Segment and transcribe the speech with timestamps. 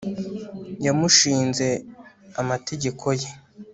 [0.85, 1.67] yamushinze
[2.41, 3.29] amategeko ye